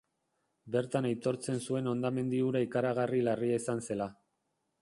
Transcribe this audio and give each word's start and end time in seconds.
Bertan 0.75 1.07
aitortzen 1.09 1.59
zuen 1.65 1.91
hondamendi 1.93 2.41
hura 2.47 2.65
ikaragarri 2.69 3.23
larria 3.29 3.63
izan 3.63 3.89
zela. 3.91 4.09